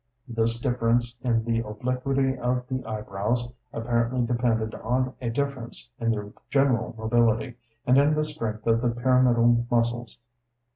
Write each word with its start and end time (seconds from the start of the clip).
This 0.27 0.59
difference 0.59 1.15
in 1.23 1.43
the 1.45 1.59
obliquity 1.59 2.35
of 2.35 2.65
the 2.67 2.83
eyebrows 2.85 3.47
apparently 3.71 4.25
depended 4.25 4.73
on 4.73 5.13
a 5.21 5.29
difference 5.29 5.91
in 5.99 6.09
their 6.09 6.31
general 6.49 6.95
mobility, 6.97 7.53
and 7.85 7.99
in 7.99 8.15
the 8.15 8.25
strength 8.25 8.65
of 8.65 8.81
the 8.81 8.89
pyramidal 8.89 9.67
muscles. 9.69 10.17